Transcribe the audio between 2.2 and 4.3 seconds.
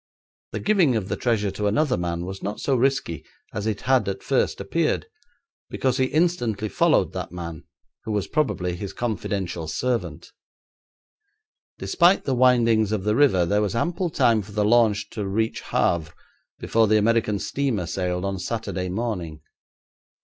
was not so risky as it had at